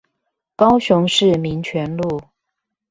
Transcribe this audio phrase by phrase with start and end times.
[0.55, 2.19] 高雄市民權路